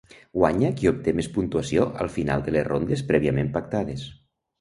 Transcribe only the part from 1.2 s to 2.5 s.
puntuació al final